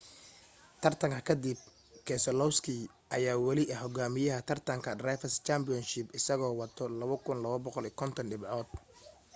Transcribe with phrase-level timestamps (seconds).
[0.81, 1.59] tartanka ka dib
[2.07, 2.75] keselowski
[3.15, 8.67] ayaa wali ah hogaamiyaha taratanka drivers' championship isagoo wato 2,250 dhibcood